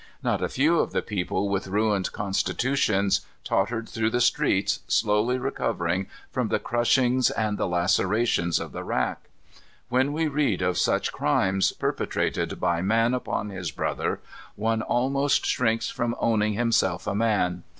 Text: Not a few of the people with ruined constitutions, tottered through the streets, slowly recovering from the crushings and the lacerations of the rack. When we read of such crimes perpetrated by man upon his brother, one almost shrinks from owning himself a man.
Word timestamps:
Not 0.23 0.41
a 0.41 0.49
few 0.49 0.79
of 0.79 0.93
the 0.93 1.03
people 1.03 1.47
with 1.47 1.67
ruined 1.67 2.11
constitutions, 2.11 3.21
tottered 3.43 3.87
through 3.87 4.09
the 4.09 4.19
streets, 4.19 4.79
slowly 4.87 5.37
recovering 5.37 6.07
from 6.31 6.47
the 6.47 6.57
crushings 6.57 7.29
and 7.29 7.55
the 7.55 7.67
lacerations 7.67 8.59
of 8.59 8.71
the 8.71 8.83
rack. 8.83 9.29
When 9.89 10.11
we 10.11 10.27
read 10.27 10.63
of 10.63 10.79
such 10.79 11.11
crimes 11.13 11.71
perpetrated 11.71 12.59
by 12.59 12.81
man 12.81 13.13
upon 13.13 13.51
his 13.51 13.69
brother, 13.69 14.19
one 14.55 14.81
almost 14.81 15.45
shrinks 15.45 15.91
from 15.91 16.15
owning 16.19 16.53
himself 16.53 17.05
a 17.05 17.13
man. 17.13 17.61